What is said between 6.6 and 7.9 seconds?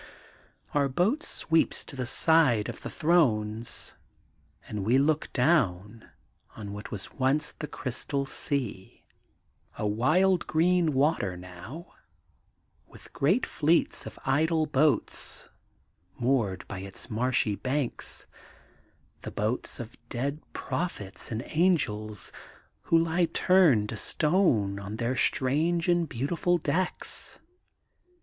what was once the THE GOLDEN BOOK